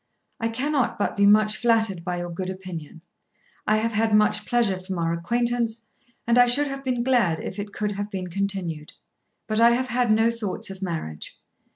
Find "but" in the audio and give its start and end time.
0.97-1.15, 9.45-9.59